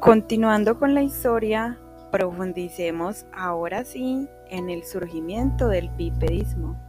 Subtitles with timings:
[0.00, 1.76] Continuando con la historia,
[2.12, 6.80] profundicemos ahora sí en el surgimiento del bipedismo.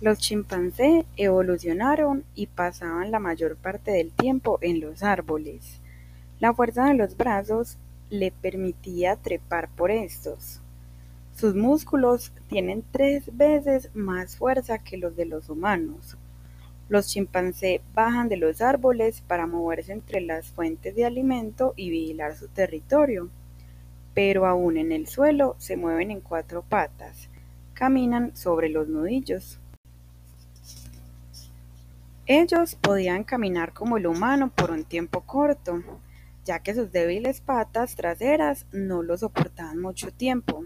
[0.00, 5.80] Los chimpancés evolucionaron y pasaban la mayor parte del tiempo en los árboles.
[6.38, 7.76] La fuerza de los brazos
[8.08, 10.60] le permitía trepar por estos.
[11.34, 16.16] Sus músculos tienen tres veces más fuerza que los de los humanos.
[16.88, 22.34] Los chimpancés bajan de los árboles para moverse entre las fuentes de alimento y vigilar
[22.34, 23.28] su territorio,
[24.14, 27.28] pero aún en el suelo se mueven en cuatro patas,
[27.74, 29.60] caminan sobre los nudillos.
[32.24, 35.82] Ellos podían caminar como el humano por un tiempo corto,
[36.44, 40.64] ya que sus débiles patas traseras no lo soportaban mucho tiempo.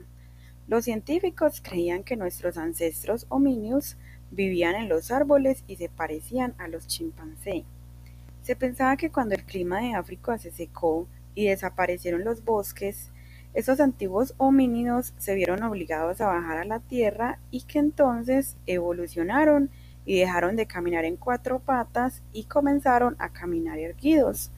[0.73, 3.98] Los científicos creían que nuestros ancestros hominios
[4.31, 7.65] vivían en los árboles y se parecían a los chimpancés.
[8.41, 13.11] Se pensaba que cuando el clima de África se secó y desaparecieron los bosques,
[13.53, 19.69] estos antiguos homínidos se vieron obligados a bajar a la tierra y que entonces evolucionaron
[20.06, 24.50] y dejaron de caminar en cuatro patas y comenzaron a caminar erguidos.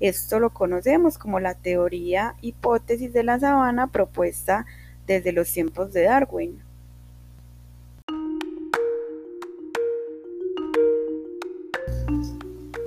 [0.00, 4.66] Esto lo conocemos como la teoría hipótesis de la sabana propuesta
[5.06, 6.62] desde los tiempos de Darwin.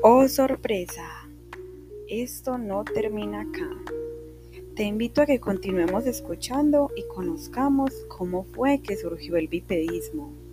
[0.02, 1.28] Oh sorpresa,
[2.08, 3.70] esto no termina acá.
[4.76, 10.47] Te invito a que continuemos escuchando y conozcamos cómo fue que surgió el bipedismo.